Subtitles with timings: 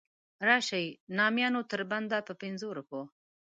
[0.47, 0.85] راشئ
[1.17, 3.01] نامیانو تر بنده په پنځو روپو.